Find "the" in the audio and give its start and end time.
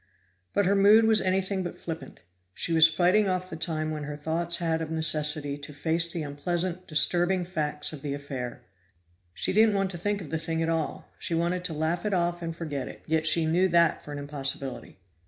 3.51-3.55, 6.11-6.23, 8.01-8.15, 10.31-10.39